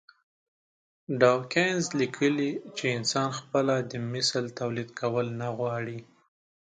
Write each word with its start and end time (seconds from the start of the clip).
ډاوکېنز 1.21 1.85
ليکلي 1.99 2.51
چې 2.77 2.85
انسان 2.97 3.29
خپله 3.39 3.75
د 3.91 3.93
مثل 4.13 4.43
توليد 4.59 4.89
کول 4.99 5.27
نه 5.41 5.47
غواړي. 5.57 5.99